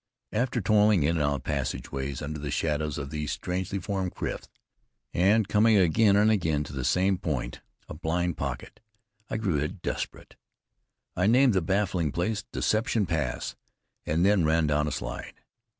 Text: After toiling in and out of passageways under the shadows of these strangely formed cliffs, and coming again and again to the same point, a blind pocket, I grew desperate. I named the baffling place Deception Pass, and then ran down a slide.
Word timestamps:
After 0.33 0.61
toiling 0.61 1.03
in 1.03 1.17
and 1.17 1.21
out 1.21 1.35
of 1.35 1.43
passageways 1.43 2.23
under 2.23 2.39
the 2.39 2.49
shadows 2.49 2.97
of 2.97 3.11
these 3.11 3.31
strangely 3.31 3.77
formed 3.77 4.15
cliffs, 4.15 4.49
and 5.13 5.47
coming 5.47 5.77
again 5.77 6.15
and 6.15 6.31
again 6.31 6.63
to 6.63 6.73
the 6.73 6.83
same 6.83 7.19
point, 7.19 7.61
a 7.87 7.93
blind 7.93 8.35
pocket, 8.35 8.79
I 9.29 9.37
grew 9.37 9.67
desperate. 9.67 10.37
I 11.15 11.27
named 11.27 11.53
the 11.53 11.61
baffling 11.61 12.11
place 12.11 12.43
Deception 12.51 13.05
Pass, 13.05 13.55
and 14.03 14.25
then 14.25 14.43
ran 14.43 14.65
down 14.65 14.87
a 14.87 14.91
slide. 14.91 15.35